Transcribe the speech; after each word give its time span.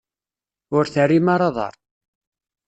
Ur 0.75 0.85
terrim 0.93 1.27
ara 1.33 1.45
aḍar. 1.49 1.73